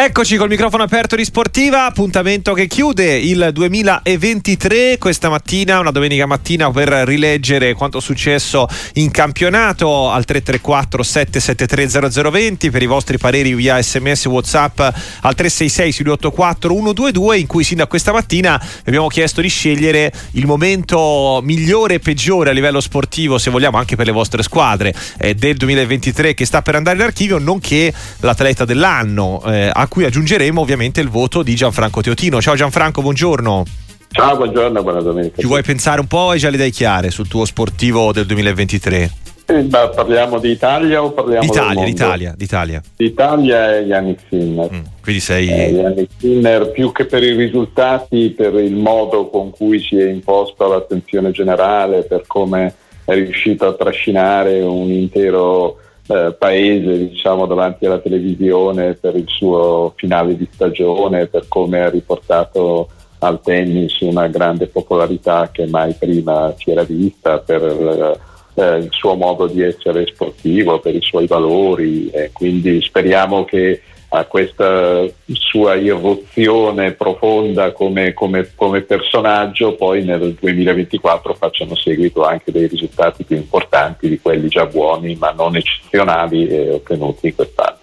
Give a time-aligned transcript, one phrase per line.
[0.00, 6.24] Eccoci col microfono aperto di Sportiva, appuntamento che chiude il 2023 questa mattina, una domenica
[6.24, 13.18] mattina per rileggere quanto è successo in campionato al 334 773 0020 per i vostri
[13.18, 19.08] pareri via sms whatsapp al 366 684 122 in cui sin da questa mattina abbiamo
[19.08, 24.06] chiesto di scegliere il momento migliore e peggiore a livello sportivo se vogliamo anche per
[24.06, 29.42] le vostre squadre eh, del 2023 che sta per andare in archivio nonché l'atleta dell'anno
[29.44, 32.40] eh, a cui aggiungeremo ovviamente il voto di Gianfranco Teotino.
[32.40, 33.64] Ciao Gianfranco, buongiorno.
[34.10, 35.40] Ciao, buongiorno, buona domenica.
[35.40, 39.12] Ci vuoi pensare un po' e già le dai chiare sul tuo sportivo del 2023?
[39.50, 42.82] Eh, beh, parliamo di Italia o parliamo d'Italia, di d'Italia, d'Italia.
[42.96, 44.70] D'Italia è Yannick Sinner.
[44.70, 45.48] Mm, quindi sei...
[45.48, 50.08] Eh, Yannick Sinner più che per i risultati, per il modo con cui si è
[50.10, 55.78] imposto l'attenzione generale, per come è riuscito a trascinare un intero
[56.08, 61.90] eh, paese diciamo, davanti alla televisione per il suo finale di stagione, per come ha
[61.90, 62.88] riportato
[63.20, 68.18] al tennis una grande popolarità che mai prima si era vista, per
[68.54, 72.10] eh, il suo modo di essere sportivo, per i suoi valori.
[72.10, 80.34] E quindi speriamo che a questa sua irruzione profonda come, come, come, personaggio, poi nel
[80.40, 86.48] 2024 facciano seguito anche dei risultati più importanti di quelli già buoni ma non eccezionali
[86.48, 87.76] eh, ottenuti quest'anno.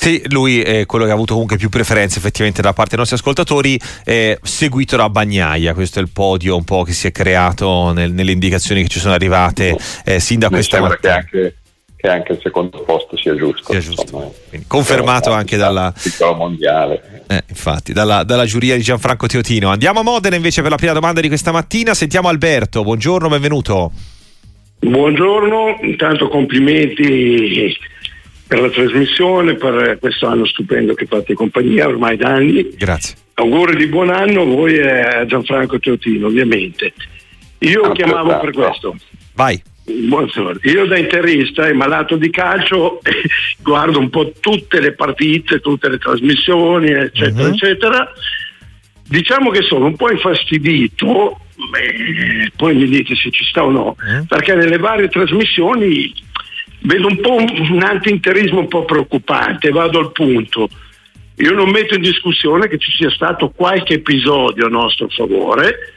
[0.00, 3.16] Sì, lui è quello che ha avuto comunque più preferenze effettivamente da parte dei nostri
[3.16, 7.90] ascoltatori, eh, seguito da Bagnaia, questo è il podio un po' che si è creato
[7.92, 11.16] nel, nelle indicazioni che ci sono arrivate eh, sin da questa mattina.
[11.16, 11.56] Anche
[12.00, 13.72] che anche il secondo posto sia giusto.
[13.72, 14.02] Sia giusto.
[14.02, 14.30] Insomma,
[14.68, 15.92] confermato anche dalla
[16.36, 17.24] mondiale.
[17.26, 19.68] Eh, infatti, dalla, dalla, giuria di Gianfranco Teotino.
[19.68, 21.94] Andiamo a Modena invece per la prima domanda di questa mattina.
[21.94, 22.84] Sentiamo Alberto.
[22.84, 23.90] Buongiorno, benvenuto.
[24.78, 27.76] Buongiorno, intanto complimenti
[28.46, 32.76] per la trasmissione, per questo anno stupendo che fate compagnia ormai da anni.
[32.76, 33.16] Grazie.
[33.34, 36.92] Auguri di buon anno a voi e a Gianfranco Teotino, ovviamente.
[37.58, 38.96] Io ah, chiamavo per questo.
[39.34, 39.60] Vai.
[39.90, 40.60] Buongiorno.
[40.64, 43.00] Io da interista e malato di calcio
[43.62, 47.54] guardo un po' tutte le partite, tutte le trasmissioni, eccetera, uh-huh.
[47.54, 48.12] eccetera.
[49.08, 51.40] Diciamo che sono un po' infastidito,
[51.70, 54.26] beh, poi mi dite se ci sta o no, uh-huh.
[54.26, 56.12] perché nelle varie trasmissioni
[56.80, 60.68] vedo un po' un anti-interismo un po' preoccupante, vado al punto.
[61.36, 65.94] Io non metto in discussione che ci sia stato qualche episodio a nostro favore,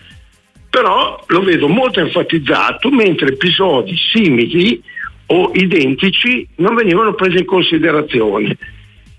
[0.71, 4.81] però lo vedo molto enfatizzato mentre episodi simili
[5.25, 8.57] o identici non venivano presi in considerazione.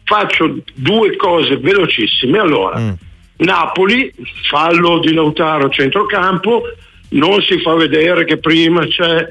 [0.03, 2.39] Faccio due cose velocissime.
[2.39, 2.91] Allora, mm.
[3.37, 4.11] Napoli,
[4.49, 6.63] fallo di Lautaro centrocampo,
[7.11, 9.31] non si fa vedere che prima c'è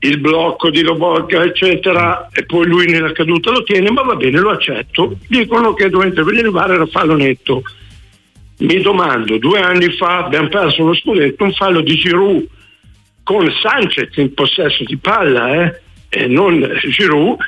[0.00, 4.38] il blocco di Lobotka, eccetera, e poi lui nella caduta lo tiene, ma va bene,
[4.38, 5.16] lo accetto.
[5.28, 7.62] Dicono che doveva intervenire il VAR era fallo netto
[8.58, 12.46] mi domando, due anni fa abbiamo perso lo scudetto, un fallo di Giroud
[13.22, 15.80] con Sanchez in possesso di palla, eh?
[16.08, 16.60] e non
[16.90, 17.38] Giroud,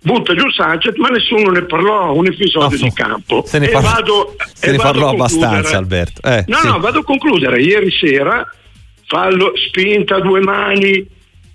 [0.00, 3.44] butta giù Sanchez, ma nessuno ne parlò, un episodio oh, di campo.
[3.46, 6.22] Se ne, parlo, vado, se ne parlò abbastanza, Alberto.
[6.22, 6.66] Eh, no, sì.
[6.66, 7.60] no, vado a concludere.
[7.60, 8.46] Ieri sera,
[9.06, 11.06] fallo, spinta a due mani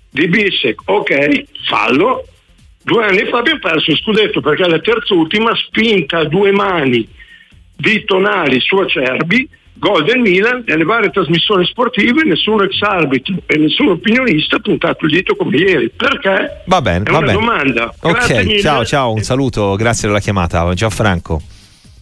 [0.08, 2.26] di Bissek, ok, fallo.
[2.82, 7.08] Due anni fa abbiamo perso il scudetto perché la terz'ultima spinta a due mani
[7.76, 13.58] di Tonali su Acerbi, gol del Milan, nelle varie trasmissioni sportive nessun ex arbitro e
[13.58, 15.90] nessun opinionista ha puntato il dito come ieri.
[15.90, 16.62] Perché?
[16.66, 17.38] Va bene, È va una bene.
[17.38, 17.94] domanda.
[18.00, 20.72] Ok, ciao, ciao, un saluto, grazie della chiamata.
[20.74, 21.40] Gianfranco.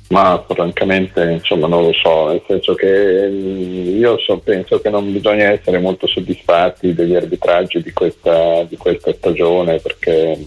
[0.08, 5.10] Ma francamente, insomma, non lo so, nel senso che mm, io so, penso che non
[5.10, 10.38] bisogna essere molto soddisfatti degli arbitraggi di questa, di questa stagione perché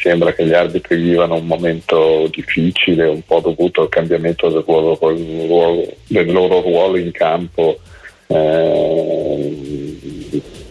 [0.00, 4.98] sembra che gli arbitri vivano un momento difficile, un po' dovuto al cambiamento del, ruolo,
[6.06, 7.78] del loro ruolo in campo,
[8.26, 9.56] eh,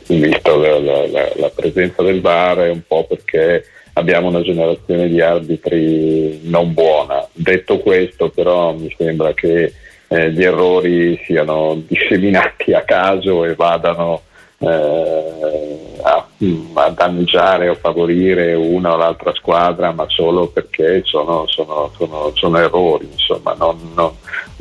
[0.07, 3.63] visto la, la, la, presenza del VAR e un po' perché
[3.93, 7.27] abbiamo una generazione di arbitri non buona.
[7.31, 9.73] Detto questo però mi sembra che
[10.07, 14.23] eh, gli errori siano disseminati a caso e vadano
[14.57, 15.88] eh,
[16.73, 22.31] a, a, danneggiare o favorire una o l'altra squadra, ma solo perché sono, sono, sono,
[22.33, 23.09] sono errori.
[23.11, 24.11] Insomma, non, non,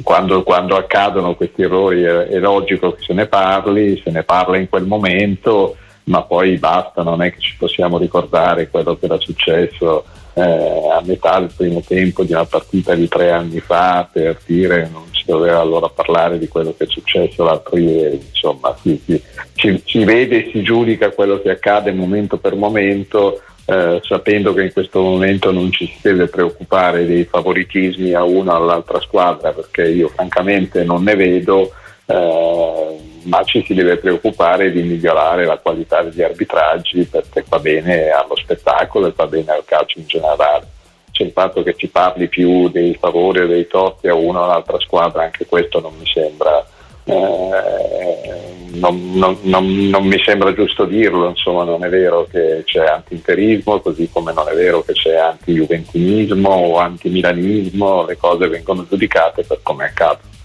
[0.03, 4.57] quando, quando, accadono questi errori è, è, logico che se ne parli, se ne parla
[4.57, 9.19] in quel momento, ma poi basta, non è che ci possiamo ricordare quello che era
[9.19, 10.05] successo
[10.39, 14.89] eh, a metà del primo tempo di una partita di tre anni fa per dire
[14.93, 19.21] non si doveva allora parlare di quello che è successo l'altro ieri, insomma si, si,
[19.55, 23.41] si, si vede e si giudica quello che accade momento per momento
[23.71, 28.55] eh, sapendo che in questo momento non ci si deve preoccupare dei favoritismi a una
[28.55, 31.73] o all'altra squadra, perché io francamente non ne vedo,
[32.11, 38.09] eh, ma ci si deve preoccupare di migliorare la qualità degli arbitraggi perché va bene
[38.09, 40.67] allo spettacolo e va bene al calcio in generale.
[41.11, 44.45] C'è il fatto che ci parli più dei favori o dei torti a una o
[44.45, 46.65] all'altra squadra, anche questo non mi sembra
[47.05, 52.87] eh, non, non, non, non, mi sembra giusto dirlo, insomma non è vero che c'è
[52.87, 59.43] anti-interismo, così come non è vero che c'è anti-juventinismo o anti-milanismo, le cose vengono giudicate
[59.43, 60.37] per come accadono.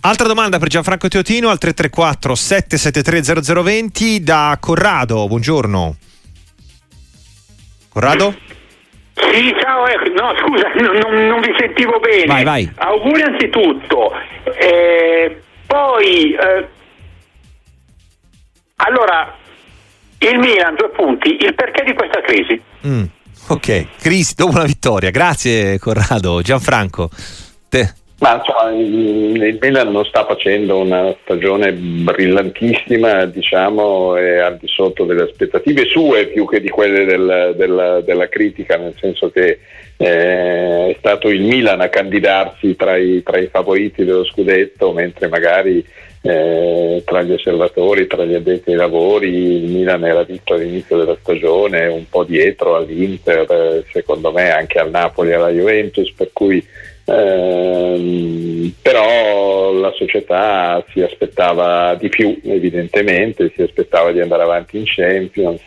[0.00, 5.96] Altra domanda per Gianfranco Teotino al 334 773 0020 da Corrado, buongiorno.
[7.88, 8.36] Corrado?
[9.14, 12.26] Sì, ciao, eh, no scusa, non, non, vi sentivo bene.
[12.26, 12.72] Vai, vai.
[12.76, 14.12] Auguri anzitutto.
[14.56, 16.68] Eh, poi, eh,
[18.76, 19.36] allora,
[20.18, 22.62] il Milan, due punti, il perché di questa crisi?
[22.86, 23.04] Mm,
[23.48, 25.10] ok, crisi dopo una vittoria.
[25.10, 26.40] Grazie Corrado.
[26.40, 27.10] Gianfranco,
[27.68, 28.06] te.
[28.20, 35.04] Ma cioè, il Milan non sta facendo una stagione brillantissima, diciamo, e al di sotto
[35.04, 39.60] delle aspettative sue più che di quelle del, del, della critica, nel senso che
[39.96, 45.28] eh, è stato il Milan a candidarsi tra i, tra i favoriti dello scudetto, mentre
[45.28, 45.84] magari
[46.20, 51.16] eh, tra gli osservatori, tra gli addetti ai lavori, il Milan era visto all'inizio della
[51.20, 56.66] stagione un po' dietro all'Inter, secondo me anche al Napoli e alla Juventus, per cui
[57.10, 64.84] Ehm, però la società si aspettava di più, evidentemente, si aspettava di andare avanti in
[64.84, 65.62] Champions.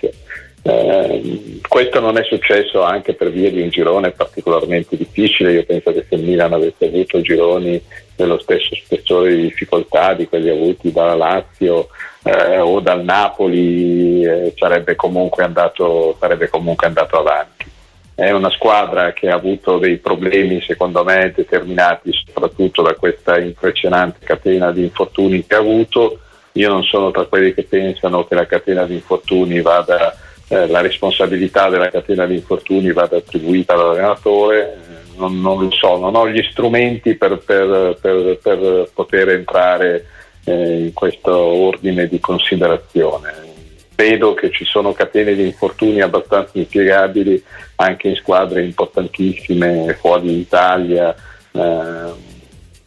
[0.64, 5.54] Eh, questo non è successo anche per via di un girone particolarmente difficile.
[5.54, 7.82] Io penso che se il Milan avesse avuto gironi
[8.16, 11.88] dello stesso spessore di difficoltà di quelli avuti dalla Lazio
[12.24, 17.80] eh, o dal Napoli, eh, sarebbe, comunque andato, sarebbe comunque andato avanti
[18.16, 24.20] è una squadra che ha avuto dei problemi secondo me determinati soprattutto da questa impressionante
[24.24, 26.20] catena di infortuni che ha avuto.
[26.54, 30.16] Io non sono tra quelli che pensano che la catena di infortuni vada,
[30.50, 34.78] eh, la responsabilità della catena di infortuni vada attribuita all'allenatore,
[35.16, 40.06] non, non, lo so, non ho gli strumenti per, per, per, per poter entrare
[40.44, 43.51] eh, in questo ordine di considerazione
[43.96, 47.44] vedo che ci sono catene di infortuni abbastanza inspiegabili
[47.76, 51.14] anche in squadre importantissime fuori d'Italia,
[51.52, 52.12] eh,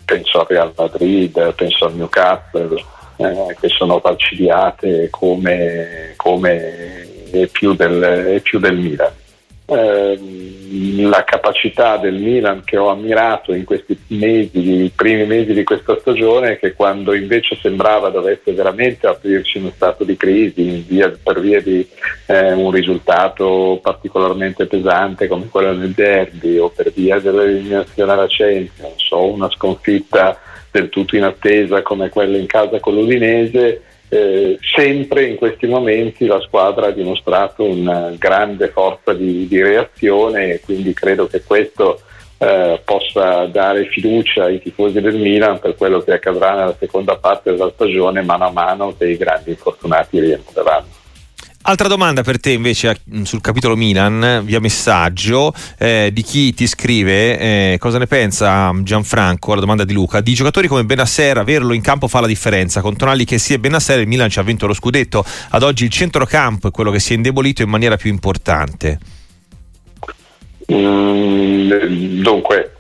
[0.05, 2.85] penso al Real Madrid, penso al Newcastle,
[3.17, 7.09] eh, che sono falcidiate come, come
[7.51, 9.13] più, del, più del Milan.
[9.67, 15.65] Ehm, la capacità del Milan che ho ammirato in questi mesi, i primi mesi di
[15.65, 21.41] questa stagione, che quando invece sembrava dovesse veramente aprirci uno stato di crisi via, per
[21.41, 21.87] via di
[22.27, 29.11] eh, un risultato particolarmente pesante come quello del derby o per via dell'eliminazione alla Champions
[29.11, 30.39] o una sconfitta
[30.71, 33.81] del tutto in attesa come quella in casa con l'Udinese,
[34.15, 40.53] eh, sempre in questi momenti la squadra ha dimostrato una grande forza di, di reazione
[40.53, 42.01] e quindi credo che questo
[42.39, 47.51] eh, possa dare fiducia ai tifosi del Milan per quello che accadrà nella seconda parte
[47.51, 51.03] della stagione mano a mano che i grandi infortunati rientreranno.
[51.67, 57.39] Altra domanda per te invece sul capitolo Milan, via messaggio, eh, di chi ti scrive
[57.39, 61.81] eh, cosa ne pensa Gianfranco, alla domanda di Luca, di giocatori come Benasser, averlo in
[61.81, 64.75] campo fa la differenza, con Tonali che sia Benasser il Milan ci ha vinto lo
[64.75, 68.99] scudetto, ad oggi il centrocampo è quello che si è indebolito in maniera più importante.
[70.71, 72.73] Mm, dunque,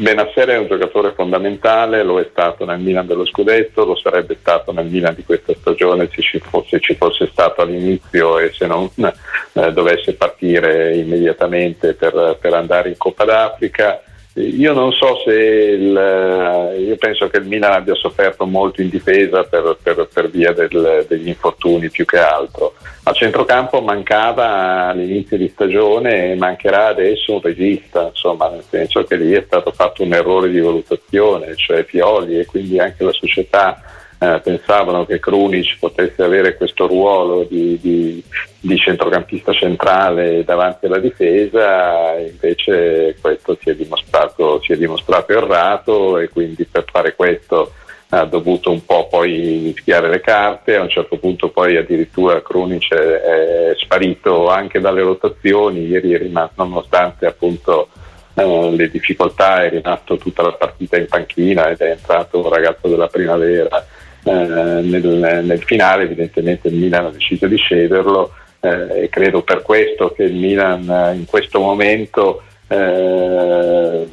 [0.00, 4.70] Benasser è un giocatore fondamentale, lo è stato nel Milan dello scudetto, lo sarebbe stato
[4.70, 8.88] nel Milan di questa stagione se ci fosse, ci fosse stato all'inizio e se non
[8.94, 14.00] eh, dovesse partire immediatamente per, per andare in Coppa d'Africa.
[14.34, 18.88] Io non so se il, eh, io penso che il Milan abbia sofferto molto in
[18.88, 22.74] difesa per, per, per via del, degli infortuni più che altro.
[23.04, 29.16] A centrocampo mancava all'inizio di stagione e mancherà adesso un regista, insomma, nel senso che
[29.16, 33.82] lì è stato fatto un errore di valutazione, cioè Pioli e quindi anche la società
[34.18, 38.22] eh, pensavano che Krunic potesse avere questo ruolo di, di,
[38.58, 46.18] di, centrocampista centrale davanti alla difesa, invece questo si è, dimostrato, si è dimostrato errato
[46.18, 47.72] e quindi per fare questo
[48.10, 52.92] ha dovuto un po' poi mischiare le carte, a un certo punto poi addirittura Krunic
[52.92, 57.88] è, è sparito anche dalle rotazioni, ieri è rimasto nonostante appunto
[58.34, 62.88] eh, le difficoltà, è rimasto tutta la partita in panchina ed è entrato un ragazzo
[62.88, 63.86] della primavera
[64.24, 70.12] nel, nel, finale evidentemente il Milan ha deciso di cederlo eh, e credo per questo
[70.12, 74.06] che il Milan eh, in questo momento eh,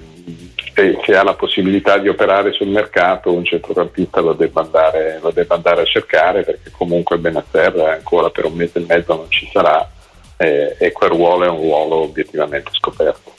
[0.73, 5.31] se, se, ha la possibilità di operare sul mercato un centrocampista lo debba andare, lo
[5.31, 9.49] debba andare a cercare perché comunque Benazer ancora per un mese e mezzo non ci
[9.51, 9.89] sarà
[10.37, 13.34] eh, e quel ruolo è un ruolo obiettivamente scoperto.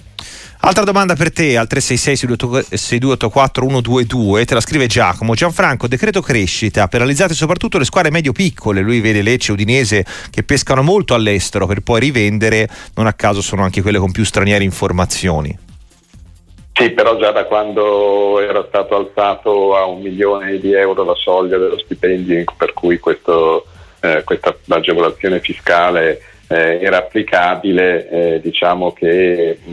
[0.61, 5.35] Altra domanda per te al 366-6284-122, te la scrive Giacomo.
[5.35, 8.81] Gianfranco, decreto crescita, penalizzate soprattutto le squadre medio-piccole.
[8.81, 13.63] Lui vede Lecce Udinese che pescano molto all'estero per poi rivendere, non a caso sono
[13.63, 15.57] anche quelle con più stranieri in formazioni.
[16.73, 21.59] Sì, però già da quando era stato alzato a un milione di euro la soglia
[21.59, 23.67] dello stipendio per cui questo,
[24.01, 29.73] eh, questa agevolazione fiscale eh, era applicabile, eh, diciamo che mh,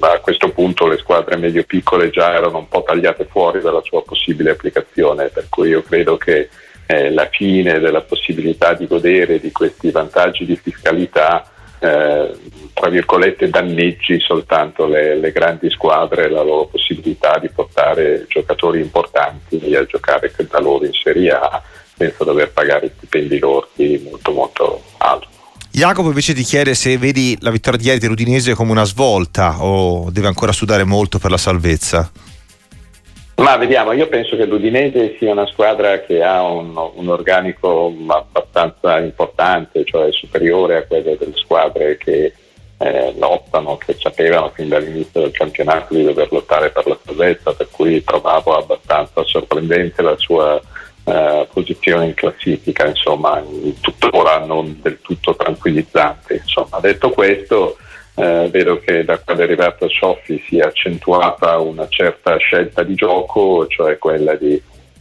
[0.00, 4.50] a questo punto le squadre medio-piccole già erano un po' tagliate fuori dalla sua possibile
[4.50, 6.48] applicazione, per cui io credo che
[6.86, 11.50] eh, la fine della possibilità di godere di questi vantaggi di fiscalità
[11.80, 12.36] eh,
[12.72, 18.80] tra virgolette danneggi soltanto le, le, grandi squadre e la loro possibilità di portare giocatori
[18.80, 21.62] importanti a giocare da loro in Serie A
[21.96, 25.37] senza dover pagare stipendi lordi molto molto alti.
[25.70, 30.10] Jacopo invece ti chiede se vedi la vittoria di ieri dell'Udinese come una svolta o
[30.10, 32.10] deve ancora sudare molto per la salvezza?
[33.36, 38.98] Ma vediamo, io penso che l'Udinese sia una squadra che ha un, un, organico abbastanza
[38.98, 42.32] importante, cioè superiore a quelle delle squadre che
[42.78, 47.68] eh, lottano, che sapevano fin dall'inizio del campionato di dover lottare per la salvezza, per
[47.70, 50.60] cui trovavo abbastanza sorprendente la sua
[51.08, 53.42] eh, posizione in classifica, insomma,
[53.80, 56.34] tuttora non del tutto tranquillizzante.
[56.34, 56.78] Insomma.
[56.80, 57.78] Detto questo,
[58.14, 62.94] eh, vedo che da quando è arrivato Soffi si è accentuata una certa scelta di
[62.94, 64.60] gioco, cioè quella di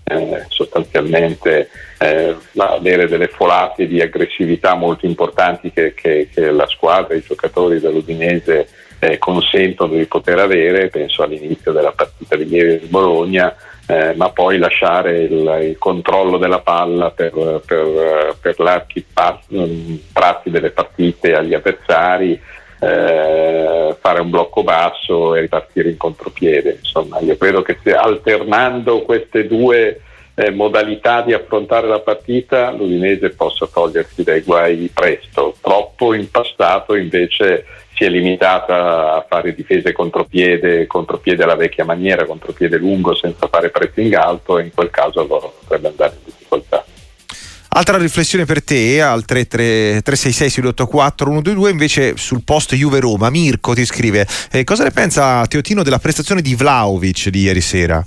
[0.09, 7.15] eh, sostanzialmente eh, avere delle folate di aggressività molto importanti che, che, che la squadra,
[7.15, 12.85] i giocatori dell'Udinese eh, consentono di poter avere, penso all'inizio della partita di ieri di
[12.85, 13.53] Bologna,
[13.88, 17.32] eh, ma poi lasciare il, il, controllo della palla per,
[17.65, 22.39] per, per l'archi tratti delle partite agli avversari,
[22.79, 26.79] eh, fare un blocco basso e ripartire in contropiede.
[26.79, 30.01] Insomma, io credo che alternando queste due
[30.36, 35.56] eh, modalità di affrontare la partita l'Udinese possa togliersi dai guai presto.
[35.62, 37.65] Troppo in passato invece
[37.98, 43.72] si è limitata a fare difese contropiede, contropiede alla vecchia maniera, contropiede lungo senza fare
[43.72, 46.86] pressing alto e in quel caso allora potrebbe andare in difficoltà.
[47.70, 53.32] Altra riflessione per te al 366 684 122 invece sul post Juve Roma.
[53.32, 58.06] Mirko ti scrive: eh, Cosa ne pensa Teotino della prestazione di Vlaovic di ieri sera?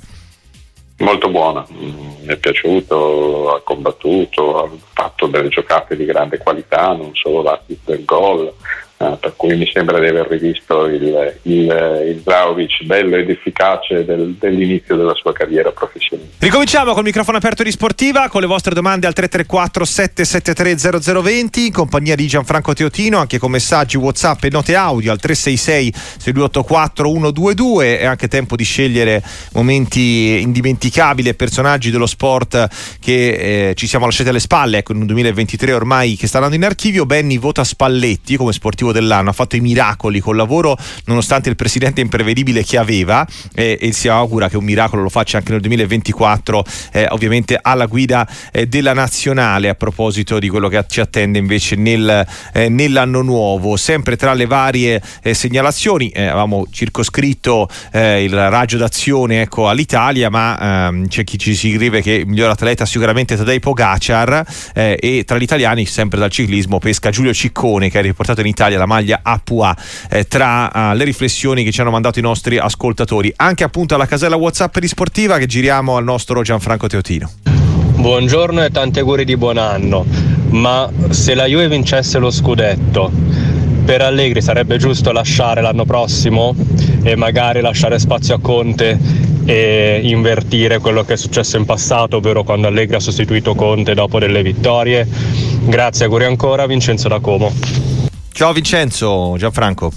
[0.98, 6.92] Molto buona, mm, mi è piaciuto, ha combattuto, ha fatto delle giocate di grande qualità,
[6.92, 8.52] non solo l'assist del gol,
[9.00, 14.04] Uh, per cui mi sembra di aver rivisto il, il, il Vlaovic bello ed efficace
[14.04, 16.28] del, dell'inizio della sua carriera professionale.
[16.36, 21.72] Ricominciamo col microfono aperto di Sportiva con le vostre domande al 334 773 0020 in
[21.72, 27.98] compagnia di Gianfranco Teotino anche con messaggi Whatsapp e note audio al 366 6284 122
[28.00, 32.68] è anche tempo di scegliere momenti indimenticabili e personaggi dello sport
[33.00, 36.56] che eh, ci siamo lasciati alle spalle ecco in un 2023 ormai che sta andando
[36.56, 40.76] in archivio Benny vota Spalletti come sportivo sportivo dell'anno, ha fatto i miracoli col lavoro
[41.06, 45.38] nonostante il presidente imprevedibile che aveva eh, e si augura che un miracolo lo faccia
[45.38, 50.84] anche nel 2024 eh, ovviamente alla guida eh, della nazionale a proposito di quello che
[50.88, 53.76] ci attende invece nel, eh, nell'anno nuovo.
[53.76, 60.88] Sempre tra le varie eh, segnalazioni eh, avevamo circoscritto il raggio d'azione ecco, all'Italia ma
[60.88, 65.42] ehm, c'è chi ci scrive che il miglior atleta sicuramente Tadej Pogacar e tra gli
[65.42, 69.76] italiani sempre dal ciclismo pesca Giulio Ciccone che ha riportato in Italia la maglia APUA
[70.10, 74.06] eh, tra uh, le riflessioni che ci hanno mandato i nostri ascoltatori anche appunto alla
[74.06, 77.30] casella Whatsapp di Sportiva che giriamo al nostro Gianfranco Teotino
[77.94, 80.04] Buongiorno e tanti auguri di buon anno
[80.50, 83.10] ma se la Juve vincesse lo scudetto
[83.84, 86.54] per Allegri sarebbe giusto lasciare l'anno prossimo
[87.02, 88.98] e magari lasciare spazio a Conte
[89.44, 94.18] e invertire quello che è successo in passato, ovvero quando Allegri ha sostituito Conte dopo
[94.18, 95.06] delle vittorie.
[95.64, 97.52] Grazie, auguri ancora, Vincenzo da Como.
[98.40, 99.92] Ciao Vincenzo, Gianfranco.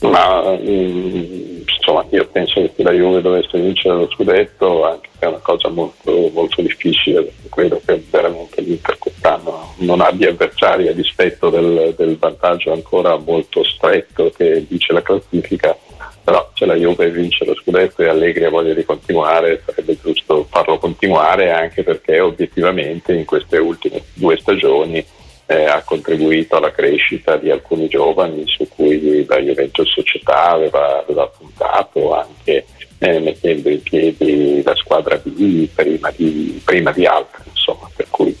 [0.00, 5.28] Ma mm, insomma, io penso che la Juve dovesse vincere lo scudetto, anche se è
[5.28, 10.92] una cosa molto, molto difficile, perché credo che veramente l'Inter quest'anno non abbia avversari a
[10.92, 15.74] dispetto del, del vantaggio ancora molto stretto che dice la classifica
[16.22, 20.46] però se la Juve vince lo scudetto e Allegri ha voglia di continuare sarebbe giusto
[20.50, 25.02] farlo continuare anche perché obiettivamente in queste ultime due stagioni
[25.50, 31.26] eh, ha contribuito alla crescita di alcuni giovani su cui la Juventus Società aveva, aveva
[31.26, 32.66] puntato anche
[32.98, 38.36] eh, mettendo in piedi la squadra B prima di, prima di altri, insomma, per cui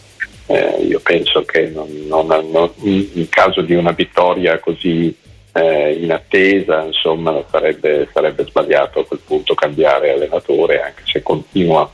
[0.46, 5.12] eh, io penso che non, non, non, in caso di una vittoria così
[5.52, 11.90] eh, in attesa, insomma, sarebbe, sarebbe, sbagliato a quel punto cambiare allenatore, anche se continua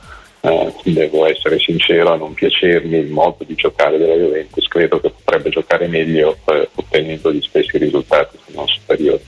[0.46, 5.10] eh, devo essere sincero a non piacermi il modo di giocare della Juventus, credo che
[5.10, 9.20] potrebbe giocare meglio eh, ottenendo gli stessi risultati se non superiori.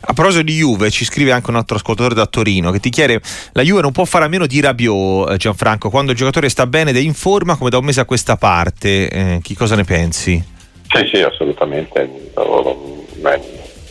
[0.00, 3.20] A proposito di Juve, ci scrive anche un altro ascoltatore da Torino che ti chiede:
[3.52, 6.66] La Juve non può fare a meno di Rabiot, eh, Gianfranco, quando il giocatore sta
[6.66, 9.08] bene ed è in forma come da un mese a questa parte.
[9.08, 10.42] Eh, chi cosa ne pensi?
[10.88, 12.08] Sì, sì, assolutamente.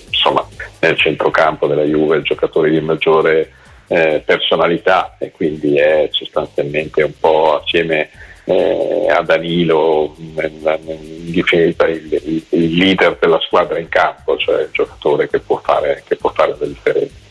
[0.09, 0.47] Insomma,
[0.79, 3.51] nel centrocampo della Juve il giocatore di maggiore
[3.87, 8.09] eh, personalità e quindi è sostanzialmente un po' assieme
[8.43, 14.69] eh, a Danilo in difesa il, il, il, leader della squadra in campo, cioè il
[14.71, 17.26] giocatore che può fare, che può fare la differenza.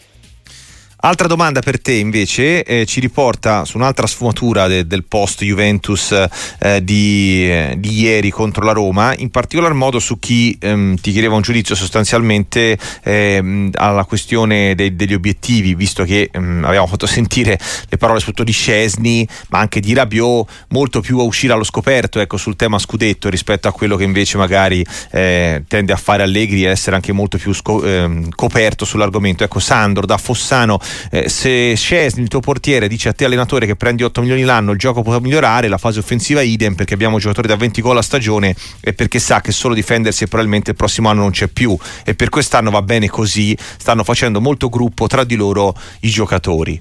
[0.99, 6.11] Altra domanda per te invece eh, ci riporta su un'altra sfumatura de, del post Juventus
[6.59, 11.13] eh, di, eh, di, ieri contro la Roma, in particolar modo su chi ehm, ti
[11.13, 17.05] chiedeva un giudizio sostanzialmente ehm, alla questione de, degli obiettivi, visto che ehm, abbiamo fatto
[17.07, 21.65] sentire le parole soprattutto di Scesni, ma anche di Rabiot, molto più a uscire allo
[21.65, 26.23] scoperto ecco, sul tema scudetto rispetto a quello che invece magari eh, tende a fare
[26.23, 29.45] Allegri e essere anche molto più sco- ehm, coperto sull'argomento.
[29.45, 33.77] Ecco, Sandro da Fossano eh, se Scesni, il tuo portiere, dice a te allenatore che
[33.77, 37.49] prendi 8 milioni l'anno, il gioco può migliorare, la fase offensiva idem perché abbiamo giocatori
[37.49, 41.09] da 20 gol a stagione e perché sa che solo difendersi e probabilmente il prossimo
[41.09, 45.25] anno non c'è più e per quest'anno va bene così, stanno facendo molto gruppo tra
[45.25, 46.81] di loro i giocatori.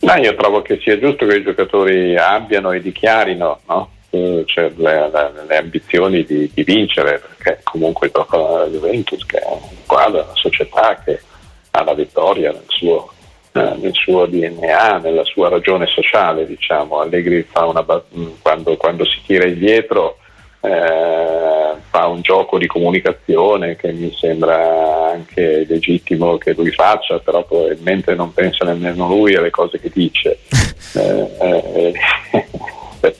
[0.00, 3.90] No, io trovo che sia giusto che i giocatori abbiano e dichiarino no?
[4.44, 9.44] Cioè, le, le, le, ambizioni di, di, vincere, perché comunque gioca la Juventus, che è
[9.44, 11.20] una squadra, una società che
[11.76, 13.12] ha la vittoria nel suo,
[13.52, 16.46] eh, nel suo, DNA, nella sua ragione sociale.
[16.46, 17.00] Diciamo.
[17.00, 17.84] Allegri fa una,
[18.40, 20.18] quando, quando si tira indietro
[20.60, 27.44] eh, fa un gioco di comunicazione che mi sembra anche legittimo che lui faccia, però
[27.44, 30.38] probabilmente non pensa nemmeno lui alle cose che dice.
[30.96, 31.92] Eh, eh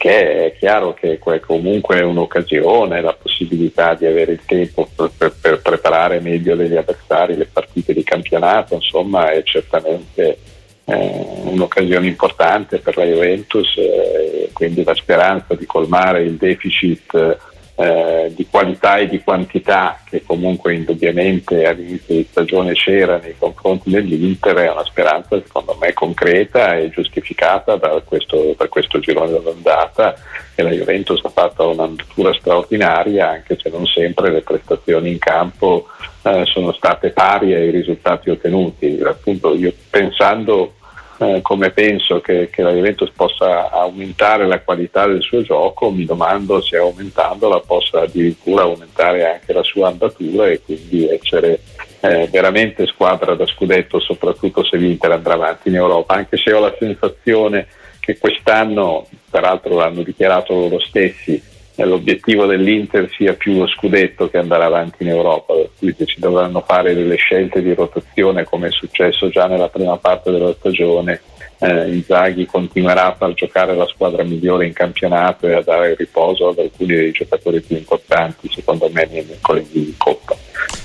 [0.04, 5.34] perché è chiaro che comunque è un'occasione, la possibilità di avere il tempo per, per,
[5.40, 10.38] per, preparare meglio degli avversari le partite di campionato, insomma è certamente
[10.84, 17.38] eh, un'occasione importante per la Juventus, eh, quindi la speranza di colmare il deficit
[17.76, 23.90] eh, di qualità e di quantità che comunque indubbiamente all'inizio di stagione c'era nei confronti
[23.90, 30.14] dell'Inter è una speranza secondo me concreta e giustificata da questo, da questo girone dell'andata
[30.54, 35.88] e la Juventus ha fatto un'andatura straordinaria anche se non sempre le prestazioni in campo
[36.22, 39.00] eh, sono state pari ai risultati ottenuti.
[39.04, 40.74] Appunto io pensando
[41.18, 46.04] eh, come penso che, che, la Juventus possa aumentare la qualità del suo gioco, mi
[46.04, 51.60] domando se aumentandola possa addirittura aumentare anche la sua andatura e quindi essere
[52.00, 56.60] eh, veramente squadra da scudetto, soprattutto se l'Inter andrà avanti in Europa, anche se ho
[56.60, 57.66] la sensazione
[58.00, 61.42] che quest'anno, peraltro l'hanno dichiarato loro stessi,
[61.82, 66.94] l'obiettivo dell'Inter sia più lo scudetto che andare avanti in Europa, quindi ci dovranno fare
[66.94, 71.20] delle scelte di rotazione come è successo già nella prima parte della stagione.
[71.58, 76.48] Eh, Inzaghi continuerà a far giocare la squadra migliore in campionato e a dare riposo
[76.48, 80.36] ad alcuni dei giocatori più importanti, secondo me, nei mercoledì di Coppa.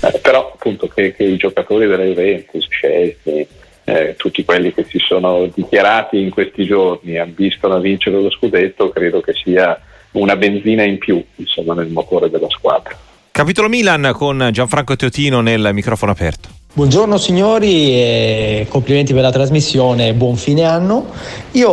[0.01, 3.45] Eh, però appunto che, che, i giocatori della Juventus, Chelsea,
[3.83, 8.89] eh, tutti quelli che si sono dichiarati in questi giorni ambiscono a vincere lo scudetto,
[8.89, 9.79] credo che sia
[10.11, 12.97] una benzina in più insomma, nel motore della squadra.
[13.31, 16.58] Capitolo Milan con Gianfranco Teotino nel microfono aperto.
[16.71, 21.07] Buongiorno signori e complimenti per la trasmissione, buon fine anno.
[21.53, 21.67] Io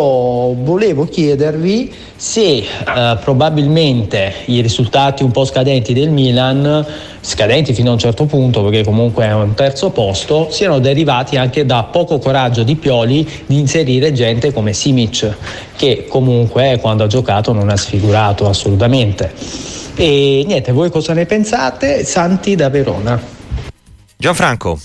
[0.54, 2.66] volevo chiedervi se eh,
[3.22, 6.84] probabilmente i risultati un po' scadenti del Milan,
[7.20, 11.66] scadenti fino a un certo punto perché comunque è un terzo posto, siano derivati anche
[11.66, 15.30] da poco coraggio di Pioli di inserire gente come Simic,
[15.76, 19.30] che comunque quando ha giocato non ha sfigurato assolutamente.
[19.94, 22.02] E niente, voi cosa ne pensate?
[22.02, 23.35] Santi da Verona.
[24.16, 24.78] Gianfranco.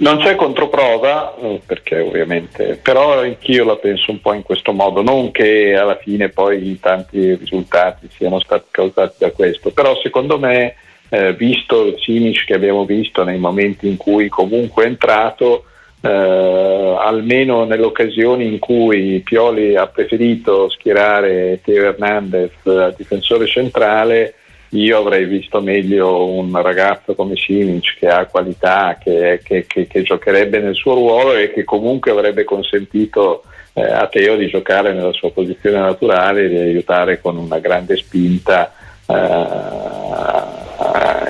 [0.00, 5.02] Non c'è controprova, eh, perché ovviamente, però anch'io la penso un po' in questo modo,
[5.02, 10.76] non che alla fine poi tanti risultati siano stati causati da questo, però secondo me,
[11.08, 15.64] eh, visto il Simic che abbiamo visto nei momenti in cui comunque è entrato,
[16.00, 24.34] eh, almeno nelle occasioni in cui Pioli ha preferito schierare Teo Hernandez a difensore centrale,
[24.70, 30.02] io avrei visto meglio un ragazzo come Simic che ha qualità, che, che, che, che,
[30.02, 35.12] giocherebbe nel suo ruolo e che comunque avrebbe consentito eh, a Teo di giocare nella
[35.12, 38.72] sua posizione naturale e di aiutare con una grande spinta
[39.06, 39.16] eh,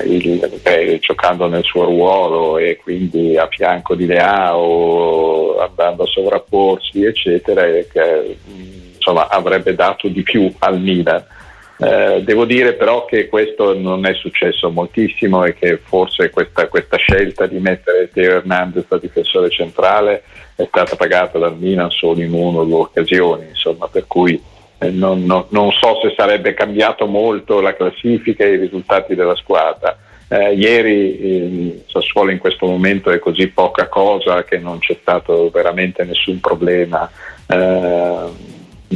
[0.05, 7.05] il, beh, giocando nel suo ruolo e quindi a fianco di Leao andando a sovrapporsi
[7.05, 8.37] eccetera e che
[8.95, 11.23] insomma avrebbe dato di più al Milan
[11.81, 16.97] eh, devo dire però che questo non è successo moltissimo e che forse questa, questa
[16.97, 20.23] scelta di mettere Teo Hernandez a difensore centrale
[20.55, 24.41] è stata pagata dal Milan solo in una o due occasioni, insomma, per cui
[24.79, 29.35] eh, non, non, non, so se sarebbe cambiato molto la classifica e i risultati della
[29.35, 29.97] squadra.
[30.27, 36.03] Eh, ieri Sassuolo in questo momento è così poca cosa che non c'è stato veramente
[36.03, 37.09] nessun problema.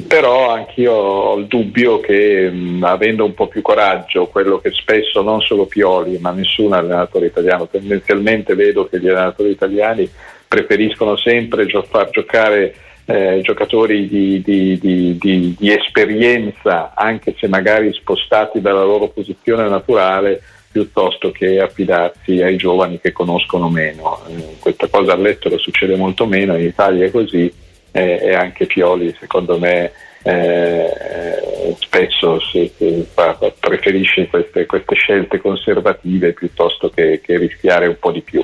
[0.08, 5.22] Però anch'io ho il dubbio che mh, avendo un po' più coraggio, quello che spesso
[5.22, 10.10] non solo Pioli ma nessun allenatore italiano, tendenzialmente vedo che gli allenatori italiani
[10.48, 12.74] preferiscono sempre gio- far giocare
[13.06, 20.42] eh, giocatori di, di, di, di, esperienza, anche se magari spostati dalla loro posizione naturale,
[20.72, 24.26] piuttosto che affidarsi ai giovani che conoscono meno.
[24.28, 27.62] Eh, questa cosa all'estero succede molto meno, in Italia è così
[27.94, 29.92] eh, e anche Pioli secondo me
[30.24, 37.98] eh, spesso si, si fa, preferisce queste, queste, scelte conservative piuttosto che, che, rischiare un
[38.00, 38.44] po' di più.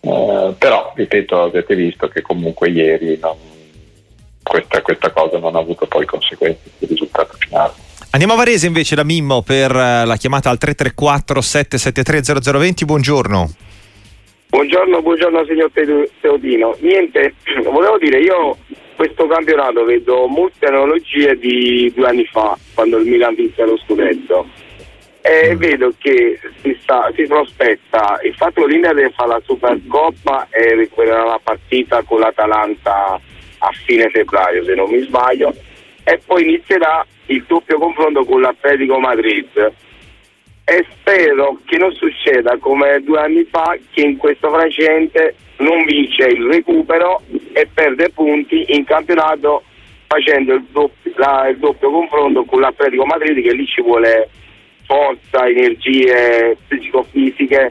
[0.00, 3.36] Eh, però, ripeto, avete visto che comunque ieri non,
[4.42, 7.72] questa, questa, cosa non ha avuto poi conseguenze sul risultato finale.
[8.10, 12.84] Andiamo a Varese invece da Mimmo per eh, la chiamata al 334 773 0020.
[12.84, 13.50] Buongiorno.
[14.52, 15.70] Buongiorno, buongiorno signor
[16.20, 16.76] Teodino.
[16.80, 18.58] Niente, volevo dire, io
[18.96, 24.46] questo campionato vedo molte analogie di due anni fa, quando il Milan vinse lo scudetto.
[25.22, 25.56] E mm.
[25.56, 31.24] vedo che si, sta, si prospetta il fatto che l'Inter fare la Supercoppa e recupererà
[31.24, 33.18] la partita con l'Atalanta
[33.56, 35.54] a fine febbraio, se non mi sbaglio,
[36.04, 39.72] e poi inizierà il doppio confronto con l'Atletico Madrid
[40.64, 46.24] e spero che non succeda come due anni fa che in questo frangente non vince
[46.24, 47.20] il recupero
[47.52, 49.62] e perde punti in campionato
[50.06, 54.28] facendo il doppio, la, il doppio confronto con l'Atletico Madrid che lì ci vuole
[54.84, 57.70] forza, energie psicofisiche,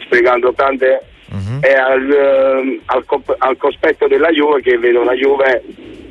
[0.00, 1.60] spiegando tante uh-huh.
[1.60, 3.04] e al, ehm, al,
[3.38, 5.62] al, cospetto della Juve che vedo una Juve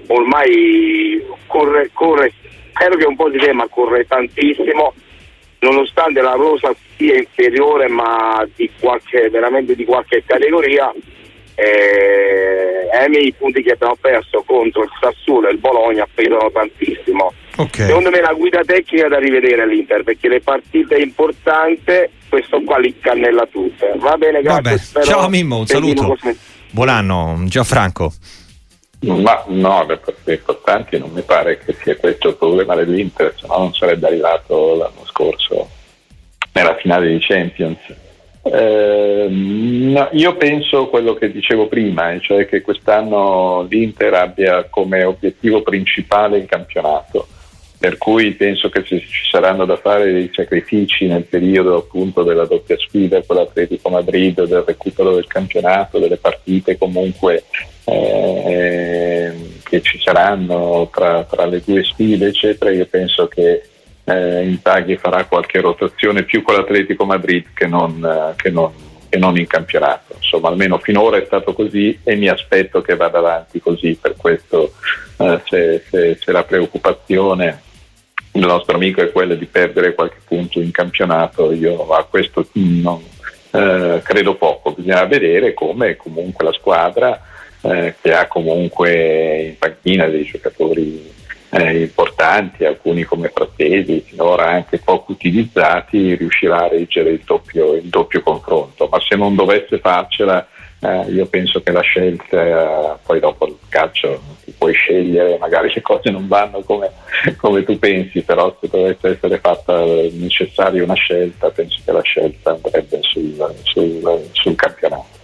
[0.08, 2.32] ormai corre, corre
[2.72, 4.94] spero che un po' di tema corre tantissimo
[5.66, 10.92] nonostante la rosa sia inferiore ma di qualche, veramente di qualche categoria
[11.56, 17.34] eh, i punti che abbiamo perso contro il Sassuolo e il Bologna pesano tantissimo.
[17.58, 17.88] Okay.
[17.88, 22.98] secondo me la guida tecnica da rivedere all'Inter perché le partite importanti questo qua li
[23.00, 23.94] cannella tutte.
[23.96, 26.18] Va bene grazie ciao Mimmo un saluto.
[26.72, 28.12] buon anno Gianfranco.
[29.00, 33.46] Ma no, le partite importanti non mi pare che sia questo il problema dell'Inter, se
[33.48, 35.70] no non sarebbe arrivato l'anno scorso
[36.52, 37.80] nella finale di Champions.
[38.44, 45.64] Eh, no, io penso quello che dicevo prima, cioè che quest'anno l'Inter abbia come obiettivo
[45.64, 47.28] principale il campionato,
[47.80, 49.02] per cui penso che ci
[49.32, 54.64] saranno da fare dei sacrifici nel periodo appunto della doppia sfida con l'Atletico Madrid, del
[54.66, 57.46] recupero del campionato, delle partite comunque
[57.86, 63.70] eh, che ci saranno tra, tra, le due sfide, eccetera, io penso che
[64.06, 68.72] eh, Intaghi farà qualche rotazione più con l'Atletico Madrid che non, eh, che, non,
[69.10, 70.14] che non, in campionato.
[70.16, 73.98] Insomma, almeno finora è stato così e mi aspetto che vada avanti così.
[74.00, 74.74] Per questo,
[75.18, 77.62] eh, se, se, se la preoccupazione
[78.32, 83.02] del nostro amico è quella di perdere qualche punto in campionato, io a questo non,
[83.52, 84.74] eh, credo poco.
[84.74, 87.22] Bisogna vedere come comunque la squadra
[87.62, 91.14] eh, che ha comunque in panchina dei giocatori
[91.56, 97.88] eh, importanti, alcuni come Frattesi, finora anche poco utilizzati, riuscirà a reggere il doppio, il
[97.88, 98.88] doppio confronto.
[98.92, 100.46] Ma se non dovesse farcela,
[100.82, 105.72] eh, io penso che la scelta, eh, poi dopo il calcio ti puoi scegliere, magari
[105.74, 106.92] le cose non vanno come,
[107.38, 112.52] come tu pensi, però se dovesse essere fatta necessaria una scelta, penso che la scelta
[112.52, 115.24] andrebbe sul, sul, sul campionato.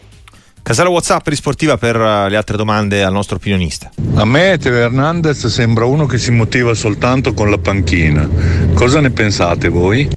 [0.63, 3.91] Casale WhatsApp risportiva per eh, le altre domande al nostro opinionista.
[4.15, 8.29] A me Teo Hernandez sembra uno che si motiva soltanto con la panchina.
[8.73, 10.09] Cosa ne pensate voi?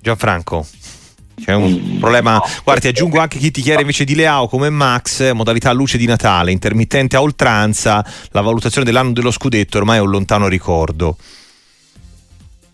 [0.00, 0.66] Gianfranco.
[1.42, 2.40] C'è un problema.
[2.62, 6.06] Guarda, ti aggiungo anche chi ti chiede invece di Leao come Max, modalità luce di
[6.06, 8.04] Natale, intermittente a oltranza.
[8.30, 11.16] La valutazione dell'anno dello scudetto ormai è un lontano ricordo.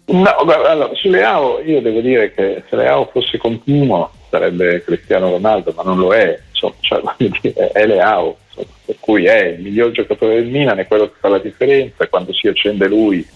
[0.06, 5.30] No, allora, sulle AO io devo dire che se le AO fosse continuo sarebbe Cristiano
[5.30, 6.38] Ronaldo, ma non lo è,
[6.78, 10.78] insomma, cioè, dire, è le AO, insomma, per cui è il miglior giocatore del Milan,
[10.78, 13.26] è quello che fa la differenza, quando si accende lui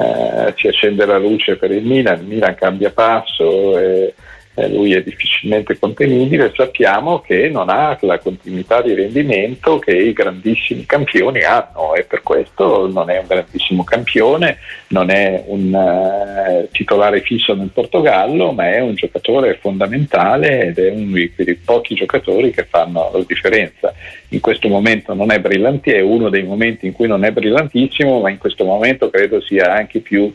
[0.00, 3.78] eh, si accende la luce per il Milan, il Milan cambia passo.
[3.78, 4.14] E,
[4.54, 10.12] eh, lui è difficilmente contenibile, sappiamo che non ha la continuità di rendimento che i
[10.12, 14.58] grandissimi campioni hanno e per questo non è un grandissimo campione,
[14.88, 20.90] non è un uh, titolare fisso nel Portogallo, ma è un giocatore fondamentale ed è
[20.90, 23.94] uno di quei pochi giocatori che fanno la differenza.
[24.30, 28.20] In questo momento non è brillante, è uno dei momenti in cui non è brillantissimo,
[28.20, 30.32] ma in questo momento credo sia anche più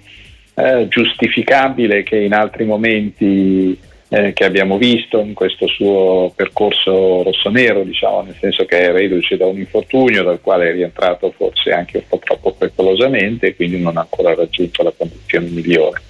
[0.54, 3.78] eh, giustificabile che in altri momenti
[4.16, 9.36] eh, che abbiamo visto in questo suo percorso rossonero, diciamo, nel senso che è reduce
[9.36, 13.82] da un infortunio dal quale è rientrato forse anche un po' troppo pericolosamente e quindi
[13.82, 16.02] non ha ancora raggiunto la condizione migliore.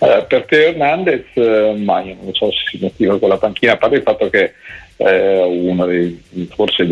[0.00, 3.72] Eh, per Teo Hernandez, eh, ma io non so se si motiva con la panchina,
[3.72, 4.54] a parte il fatto che
[4.96, 6.84] eh, dei, forse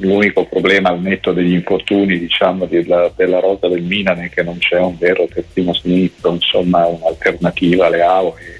[0.00, 4.58] l'unico problema al netto degli infortuni diciamo, della, della rosa del Milan è che non
[4.58, 8.57] c'è un vero terzino sinistro, insomma un'alternativa alle AO e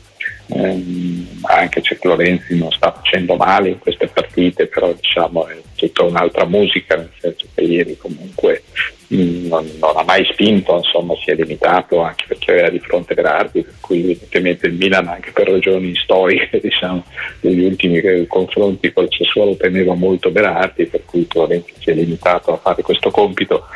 [0.48, 6.04] ehm, anche se Lorenzi non sta facendo male in queste partite, però diciamo è tutta
[6.04, 8.62] un'altra musica, nel senso che ieri comunque
[9.08, 12.80] mh, mm, non, non, ha mai spinto, insomma si è limitato anche perché aveva di
[12.80, 17.04] fronte Berardi, per cui evidentemente il Milan anche per ragioni storiche diciamo,
[17.40, 22.56] degli ultimi confronti col Sassuolo teneva molto Berardi, per cui Lorenzi si è limitato a
[22.56, 23.66] fare questo compito.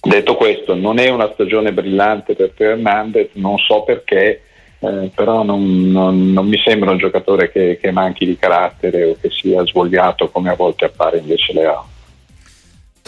[0.00, 4.42] Detto questo, non è una stagione brillante per Teo Hernandez, non so perché
[4.80, 9.16] eh, però non, non, non, mi sembra un giocatore che, che, manchi di carattere o
[9.20, 11.86] che sia svogliato come a volte appare invece Leao.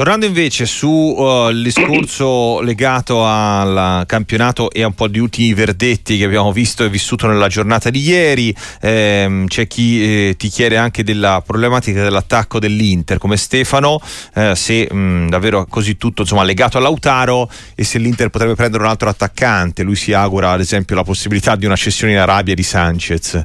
[0.00, 6.16] Tornando invece sul uh, discorso legato al campionato e a un po' di ultimi verdetti
[6.16, 10.78] che abbiamo visto e vissuto nella giornata di ieri, ehm, c'è chi eh, ti chiede
[10.78, 14.00] anche della problematica dell'attacco dell'Inter, come Stefano,
[14.36, 18.82] eh, se mh, davvero così tutto insomma, legato a Lautaro e se l'Inter potrebbe prendere
[18.82, 19.82] un altro attaccante.
[19.82, 23.44] Lui si augura ad esempio la possibilità di una cessione in Arabia di Sanchez.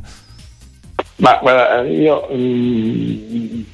[1.18, 3.66] Ma guarda, io mh,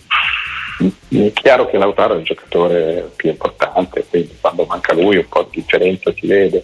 [1.10, 5.48] è chiaro che Lautaro è il giocatore più importante, quindi quando manca lui un po'
[5.50, 6.64] di differenza si vede.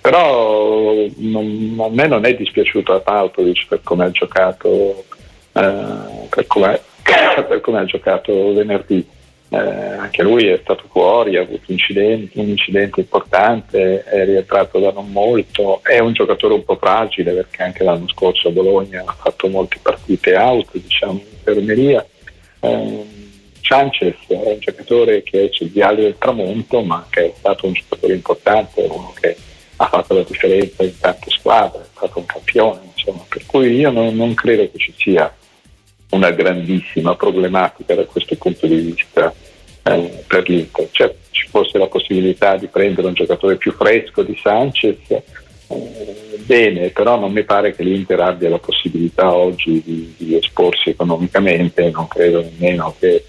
[0.00, 5.04] Però non, a me non è dispiaciuto a Pautovic per come ha giocato,
[5.52, 6.46] eh, per
[7.60, 9.06] come, ha giocato venerdì.
[9.50, 14.92] Eh, anche lui è stato fuori, ha avuto incidenti, un incidente importante, è rientrato da
[14.92, 19.16] non molto, è un giocatore un po' fragile perché anche l'anno scorso a Bologna ha
[19.18, 22.06] fatto molte partite out, diciamo, in infermeria.
[22.60, 23.17] Eh,
[23.68, 27.74] Sanchez è un giocatore che è sul diario del tramonto, ma che è stato un
[27.74, 29.36] giocatore importante, uno che
[29.76, 33.90] ha fatto la differenza in tante squadre, è stato un campione, insomma, per cui io
[33.90, 35.32] non, non credo che ci sia
[36.10, 39.32] una grandissima problematica da questo punto di vista
[39.82, 40.88] eh, per l'Inter.
[40.90, 45.22] Cioè, ci fosse la possibilità di prendere un giocatore più fresco di Sanchez, eh,
[46.38, 51.90] bene, però non mi pare che l'Inter abbia la possibilità oggi di, di esporsi economicamente,
[51.90, 53.22] non credo nemmeno che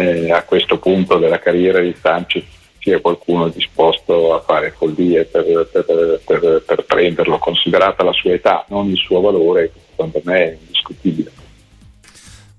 [0.00, 2.44] eh, a questo punto della carriera di Sanchez
[2.84, 8.66] sia qualcuno disposto a fare follie per, per, per, per, prenderlo, considerata la sua età,
[8.68, 11.32] non il suo valore, secondo me è indiscutibile.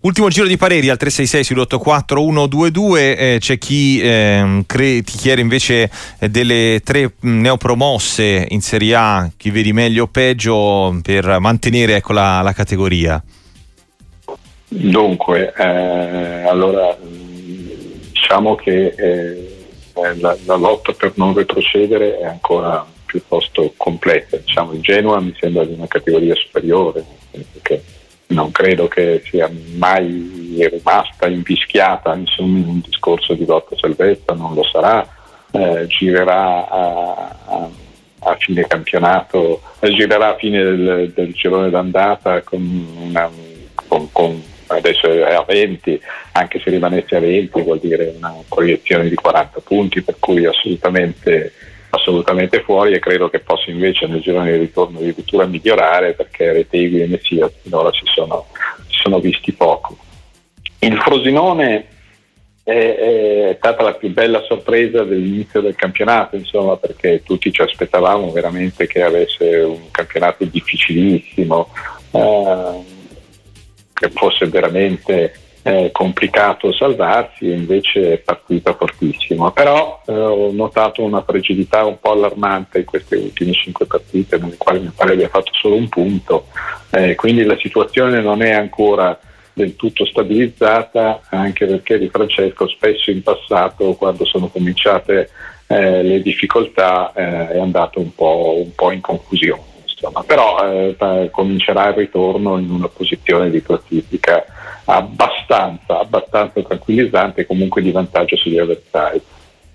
[0.05, 5.41] Ultimo giro di pareri al 366 sull'84 122, eh, c'è chi eh, cre- ti chiede
[5.41, 11.95] invece eh, delle tre neopromosse in Serie A, chi vedi meglio o peggio per mantenere
[11.95, 13.23] ecco, la, la categoria.
[14.67, 16.95] Dunque, eh, allora
[18.25, 19.65] diciamo che eh,
[20.19, 24.37] la, la, lotta per non retrocedere è ancora piuttosto complessa.
[24.37, 27.05] Diciamo, il Genoa mi sembra di una categoria superiore,
[28.27, 34.55] non credo che sia mai rimasta invischiata insomma, in un discorso di lotta salvezza, non
[34.55, 35.07] lo sarà,
[35.51, 37.69] eh, girerà a, a,
[38.21, 43.29] a, fine campionato, eh, girerà a fine del, del girone d'andata con una
[43.87, 45.99] con, con adesso è a 20,
[46.33, 51.53] anche se rimanesse a 20 vuol dire una proiezione di 40 punti, per cui assolutamente,
[51.89, 57.01] assolutamente fuori e credo che possa invece nel girone di ritorno addirittura migliorare perché Retegui
[57.01, 58.47] e Messia finora si sono,
[58.87, 59.97] si sono visti poco.
[60.79, 61.87] Il Frosinone
[62.65, 68.31] è, è, stata la più bella sorpresa dell'inizio del campionato, insomma, perché tutti ci aspettavamo
[68.31, 71.69] veramente che avesse un campionato difficilissimo.
[72.09, 72.94] Uh,
[73.95, 79.49] che fosse veramente eh, complicato salvarsi, invece è partita fortissimo.
[79.51, 84.57] però eh, ho notato una fragilità un po' allarmante in queste ultime cinque partite, nelle
[84.57, 86.47] quali mi pare abbia fatto solo un punto,
[86.91, 89.17] eh, quindi la situazione non è ancora
[89.53, 95.29] del tutto stabilizzata, anche perché Di Francesco spesso in passato, quando sono cominciate
[95.67, 99.73] eh, le difficoltà, eh, è andato un po', un po in confusione.
[100.05, 100.23] Insomma.
[100.23, 104.45] Però eh, comincerà il ritorno in una posizione di classifica
[104.85, 109.19] abbastanza, abbastanza tranquillizzante comunque di vantaggio sugli avversari.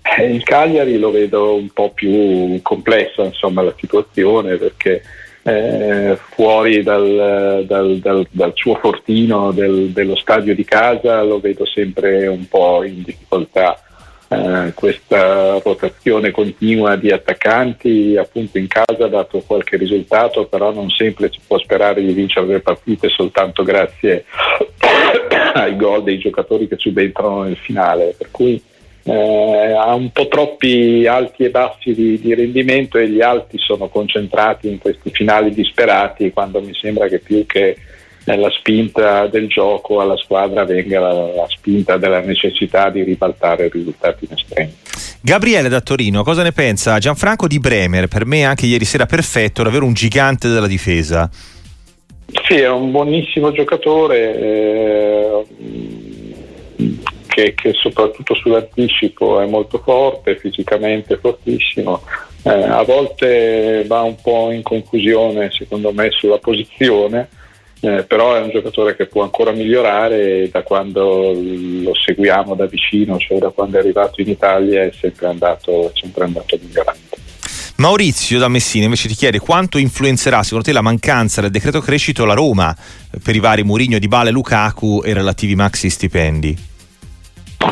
[0.01, 5.03] Eh, il Cagliari lo vedo un po' più complessa insomma, la situazione perché
[5.43, 11.65] eh, fuori dal, dal, dal, dal, suo fortino del, dello stadio di casa lo vedo
[11.65, 13.79] sempre un po' in difficoltà
[14.31, 20.89] eh, questa rotazione continua di attaccanti appunto in casa ha dato qualche risultato però non
[20.89, 24.23] sempre si può sperare di vincere le partite soltanto grazie
[25.53, 28.15] ai gol dei giocatori che subentrano nel finale.
[28.17, 28.61] Per cui
[29.03, 33.87] eh, ha un po' troppi alti e bassi di, di, rendimento e gli alti sono
[33.89, 37.77] concentrati in questi finali disperati quando mi sembra che più che
[38.25, 43.69] nella spinta del gioco alla squadra venga la, la spinta della necessità di ribaltare i
[43.69, 44.75] risultati in estremi.
[45.21, 46.97] Gabriele da Torino, cosa ne pensa?
[46.99, 51.29] Gianfranco di Bremer, per me anche ieri sera perfetto, davvero un gigante della difesa.
[52.47, 55.45] Sì, è un buonissimo giocatore eh,
[57.27, 62.01] che, che, soprattutto sull'anticipo è molto forte, fisicamente fortissimo.
[62.43, 67.29] Eh, a volte va un po' in confusione secondo me sulla posizione
[67.83, 72.67] eh, però è un giocatore che può ancora migliorare e da quando lo seguiamo da
[72.67, 76.99] vicino, cioè da quando è arrivato in Italia, è sempre andato, è sempre andato migliorando.
[77.77, 82.25] Maurizio da Messina invece ti chiede quanto influenzerà secondo te la mancanza del decreto crescito
[82.25, 82.75] la Roma
[83.23, 86.55] per i vari Murigno, Di Bale, Lukaku e relativi maxi stipendi?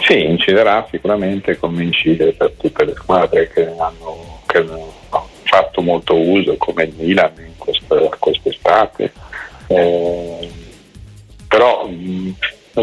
[0.07, 4.91] Sì, inciderà sicuramente come incide per tutte le squadre che hanno, che hanno
[5.43, 9.11] fatto molto uso come il Milan in questa, quest'estate
[9.69, 10.49] eh,
[11.47, 12.33] però mh,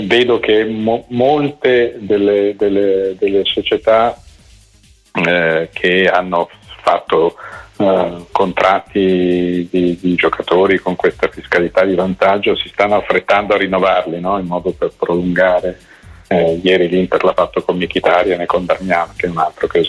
[0.02, 4.16] vedo che mo- molte delle, delle, delle società
[5.12, 6.48] eh, che hanno
[6.82, 7.36] fatto
[7.78, 14.20] eh, contratti di, di, giocatori con questa fiscalità di vantaggio si stanno affrettando a rinnovarli
[14.20, 14.38] no?
[14.38, 15.78] in modo per prolungare.
[16.28, 19.82] Eh, ieri l'Inter l'ha fatto con Michitaria e con Darmian, che è un altro che,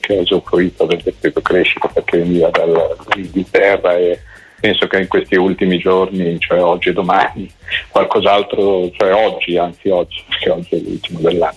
[0.00, 4.20] che ha usufruito del decreto crescita perché veniva dall'Inghilterra e
[4.66, 7.48] penso che in questi ultimi giorni, cioè oggi e domani,
[7.88, 11.56] qualcos'altro, cioè oggi, anzi oggi, perché oggi è l'ultimo dell'anno,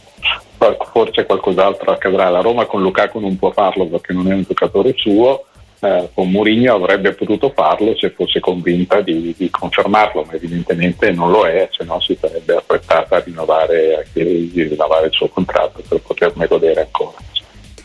[0.92, 2.30] forse qualcos'altro accadrà.
[2.30, 5.46] La Roma con Lukaku non può farlo perché non è un giocatore suo,
[5.80, 11.32] eh, con Mourinho avrebbe potuto farlo se fosse convinta di, di, confermarlo, ma evidentemente non
[11.32, 16.00] lo è, se no si sarebbe affrettata a rinnovare, a rinnovare il suo contratto per
[16.02, 17.18] poterne godere ancora.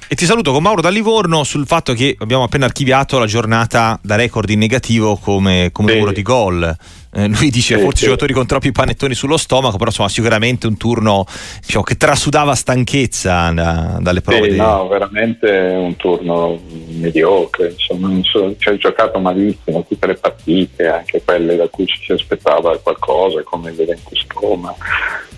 [0.07, 3.99] E ti saluto con Mauro da Livorno sul fatto che abbiamo appena archiviato la giornata
[4.03, 6.77] da record in negativo come, come numero di gol.
[7.17, 8.05] Eh, lui dice sì, forse sì.
[8.05, 11.25] giocatori con troppi panettoni sullo stomaco, però insomma sicuramente un turno
[11.65, 14.45] diciamo, che trasudava stanchezza da, dalle prove.
[14.45, 14.57] Sì, di...
[14.57, 21.23] No, veramente un turno mediocre, insomma, so, ci ha giocato malissimo tutte le partite, anche
[21.25, 24.75] quelle da cui ci si aspettava qualcosa, come il Juventus Roma.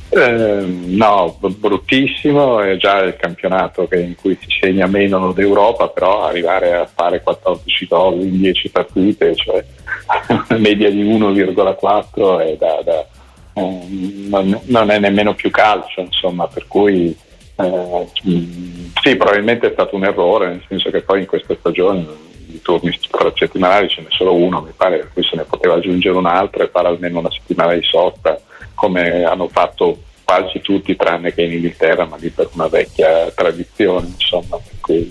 [0.09, 6.75] Eh, no, bruttissimo, è già il campionato in cui si segna meno d'Europa, però arrivare
[6.75, 9.65] a fare 14 gol in 10 partite, cioè
[10.29, 13.07] una media di 1,4 è da, da,
[13.55, 17.15] um, non, è nemmeno più calcio, insomma, per cui
[17.57, 18.07] eh,
[19.03, 22.07] sì, probabilmente è stato un errore, nel senso che poi in questa stagione
[22.49, 22.97] i turni
[23.35, 26.63] settimanali ce n'è solo uno, mi pare, per cui se ne poteva aggiungere un altro
[26.63, 28.41] e fare almeno una settimana di sosta
[28.77, 34.09] come hanno fatto quasi tutti tranne che in Inghilterra, ma lì per una vecchia tradizione,
[34.09, 34.59] insomma,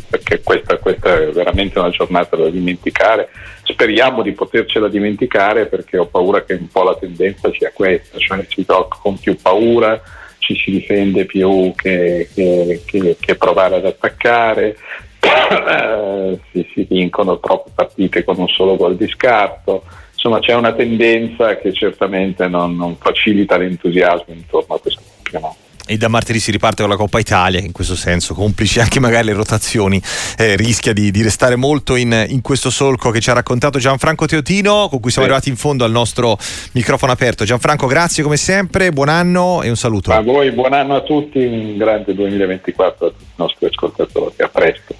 [0.09, 3.29] perché questa, questa, è veramente una giornata da dimenticare.
[3.63, 8.45] Speriamo di potercela dimenticare perché ho paura che un po' la tendenza sia questa, cioè
[8.49, 10.01] si gioca con più paura,
[10.39, 14.75] ci si difende più che, che, che, che provare ad attaccare,
[15.21, 19.83] eh, si, si vincono troppe partite con un solo gol di scarto
[20.25, 25.97] insomma c'è una tendenza che certamente non, non facilita l'entusiasmo intorno a questo campionato e
[25.97, 29.33] da martedì si riparte con la Coppa Italia, in questo senso, complici anche magari le
[29.33, 30.01] rotazioni,
[30.35, 34.25] eh, rischia di, di, restare molto in, in, questo solco che ci ha raccontato Gianfranco
[34.25, 35.33] Teotino, con cui siamo sì.
[35.33, 36.39] arrivati in fondo al nostro
[36.71, 37.45] microfono aperto.
[37.45, 40.11] Gianfranco, grazie come sempre, buon anno e un saluto.
[40.11, 44.47] A voi, buon anno a tutti, un grande 2024 a tutti i nostri ascoltatori, a
[44.47, 44.93] presto.